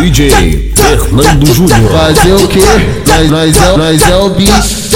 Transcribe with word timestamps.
DJ 0.00 0.72
Fernando 0.74 1.52
Júnior. 1.52 1.90
Fazer 1.92 2.32
o 2.32 2.48
que? 2.48 2.60
Nós, 3.06 3.30
nós, 3.30 3.56
é, 3.56 3.76
nós 3.76 4.02
é 4.08 4.16
o 4.16 4.30
bicho. 4.30 4.90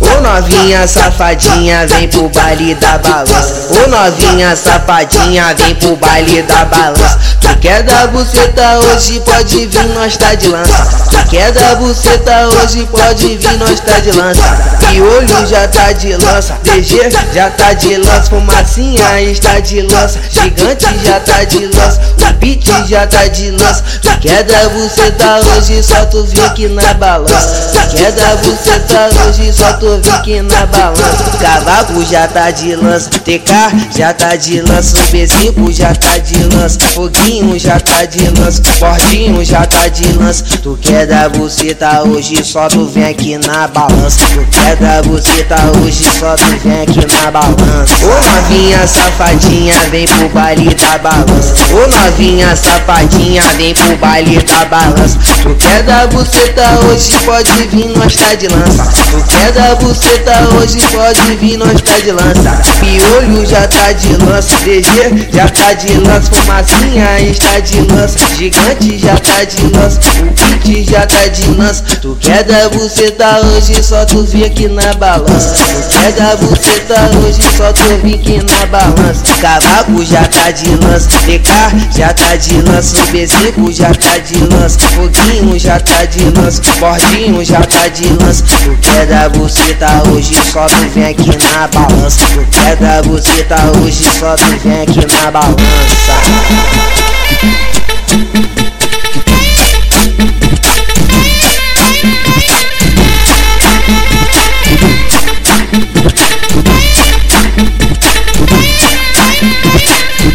Ô 0.00 0.20
novinha 0.22 0.88
safadinha, 0.88 1.86
vem 1.86 2.08
pro 2.08 2.30
baile 2.30 2.74
da 2.76 2.96
balança. 2.96 3.68
Ô 3.70 3.88
novinha 3.88 4.56
safadinha, 4.56 5.54
vem 5.54 5.74
pro 5.74 5.94
baile 5.96 6.42
da 6.42 6.64
balança. 6.64 7.18
Tu 7.42 7.54
quer 7.58 7.82
dar 7.82 8.08
buceta 8.08 8.78
hoje, 8.78 9.20
pode 9.20 9.66
vir, 9.66 9.86
nós 9.94 10.16
tá 10.16 10.34
de 10.34 10.48
lança. 10.48 11.08
Tu 11.10 11.28
quer 11.28 11.52
dar 11.52 11.76
buceta 11.76 12.48
hoje, 12.48 12.88
pode 12.90 13.36
vir, 13.36 13.58
nós 13.58 13.78
tá 13.80 13.98
de 13.98 14.12
lança. 14.12 14.77
Olho 14.96 15.46
já 15.46 15.68
tá 15.68 15.92
de 15.92 16.16
lança, 16.16 16.58
DG 16.64 17.10
já 17.32 17.50
tá 17.50 17.72
de 17.74 17.96
lança. 17.98 18.30
Fumacinha 18.30 19.20
está 19.22 19.60
de 19.60 19.82
lança, 19.82 20.18
gigante 20.30 20.86
já 21.04 21.20
tá 21.20 21.44
de 21.44 21.66
lança. 21.66 22.00
O 22.18 22.32
beat 22.40 22.64
já 22.88 23.06
tá 23.06 23.26
de 23.26 23.50
lança. 23.50 23.84
Quer 24.20 24.42
dar 24.44 24.68
buceta 24.70 25.40
hoje, 25.56 25.82
só 25.82 26.04
tu 26.06 26.24
vir 26.24 26.40
aqui 26.40 26.68
na 26.68 26.94
balança. 26.94 27.86
Quer 27.96 28.12
dar 28.12 28.36
buceta 28.36 29.08
hoje, 29.26 29.52
só 29.52 29.72
tu 29.74 30.00
vir 30.02 30.12
aqui 30.12 30.42
na 30.42 30.66
balança. 30.66 31.24
Cavaco 31.40 32.04
já 32.04 32.26
tá 32.26 32.50
de 32.50 32.74
lança, 32.74 33.10
TK 33.10 33.96
já 33.96 34.12
tá 34.12 34.34
de 34.36 34.60
lança. 34.62 34.98
O 34.98 35.02
B5 35.02 35.72
já 35.72 35.94
tá 35.94 36.18
de 36.18 36.44
lança, 36.54 36.78
Foguinho 36.94 37.58
já 37.58 37.78
tá 37.78 38.04
de 38.04 38.28
lança, 38.40 38.62
Bordinho 38.80 39.44
já 39.44 39.64
tá 39.66 39.88
de 39.88 40.12
lança. 40.12 40.44
Tu 40.62 40.78
quer 40.82 41.06
dar 41.06 41.28
buceta 41.28 42.02
hoje, 42.02 42.42
só 42.44 42.68
tu 42.68 42.86
vem 42.86 43.04
aqui 43.04 43.38
na 43.38 43.68
balança. 43.68 44.18
Tu 44.34 44.44
quer 44.50 44.76
dar 44.80 45.02
buceta 45.02 45.56
hoje, 45.78 46.04
só 46.18 46.34
tu 46.36 46.56
vem 46.62 46.82
aqui 46.82 47.00
na 47.06 47.30
balança. 47.30 47.94
Ô 48.04 48.30
novinha 48.30 48.86
safadinha, 48.86 49.74
vem 49.90 50.06
pro 50.06 50.28
baile 50.28 50.74
da 50.74 50.98
balança. 50.98 51.54
Ô 51.72 51.86
novinha 51.88 52.54
safadinha, 52.54 53.42
vem 53.56 53.74
pro 53.74 53.96
baile 53.96 54.42
da 54.42 54.64
balança. 54.66 55.18
Tu 55.42 55.54
quer 55.56 55.82
dar 55.82 56.06
buceta 56.08 56.62
hoje, 56.86 57.18
pode 57.24 57.52
vir, 57.68 57.88
nós 57.96 58.14
tá 58.14 58.34
de 58.34 58.48
lança. 58.48 58.84
Tu 59.10 59.24
quer 59.24 59.52
dar 59.52 59.74
buceta 59.76 60.48
hoje, 60.54 60.78
pode 60.92 61.36
vir, 61.36 61.56
nós 61.56 61.80
tá 61.82 61.98
de 61.98 62.12
lança. 62.12 62.62
Piolho 62.80 63.46
já 63.46 63.66
tá 63.66 63.92
de 63.92 64.16
lança, 64.24 64.56
DG 64.64 65.28
já 65.32 65.48
tá 65.48 65.72
de 65.72 65.94
lança. 65.94 66.30
Fumacinha 66.32 67.20
está 67.20 67.58
de 67.60 67.80
lança, 67.92 68.18
gigante 68.36 68.98
já 68.98 69.16
tá 69.16 69.44
de 69.44 69.62
lança. 69.76 70.00
O 70.20 70.68
beat 70.68 70.90
já 70.90 71.06
tá 71.06 71.26
de 71.26 71.50
lança. 71.50 71.82
Tu 72.00 72.16
quer 72.20 72.44
dar 72.44 72.68
buceta 72.68 73.40
hoje, 73.46 73.82
só 73.82 74.04
tu 74.04 74.24
vir 74.24 74.44
aqui 74.44 74.67
na 74.68 74.92
balança. 74.94 75.54
Quer 75.90 76.12
dar 76.12 76.36
buceta 76.36 77.10
hoje, 77.18 77.42
só 77.56 77.72
tu 77.72 77.82
vir 78.02 78.14
aqui 78.14 78.42
na 78.44 78.66
balança. 78.66 79.24
Cavaco 79.40 80.04
já 80.04 80.24
tá 80.24 80.50
de 80.50 80.76
lança, 80.76 81.08
DK 81.26 81.50
já 81.96 82.12
tá 82.12 82.36
de 82.36 82.60
lança. 82.62 82.96
O 82.98 83.06
B5 83.06 83.72
já 83.72 83.94
tá 83.94 84.18
de 84.18 84.38
lança, 84.44 84.78
Foguinho 84.78 85.58
já 85.58 85.80
tá 85.80 86.04
de 86.04 86.24
lança, 86.38 86.62
Bordinho 86.78 87.44
já 87.44 87.60
tá 87.60 87.88
de 87.88 88.08
lança. 88.08 88.44
Tu 88.44 88.76
quer 88.80 89.06
dar 89.06 89.28
buceta 89.30 90.02
hoje, 90.08 90.34
só 90.52 90.66
tu 90.66 90.88
vem 90.94 91.04
aqui 91.04 91.30
na 91.52 91.66
balança. 91.68 92.22
Tu 92.32 92.46
quer 92.50 92.76
dar 92.76 93.02
buceta 93.02 93.56
hoje, 93.78 94.04
só 94.18 94.34
tu 94.36 94.58
vem 94.64 94.82
aqui 94.82 95.06
na 95.06 95.30
balança. 95.30 97.17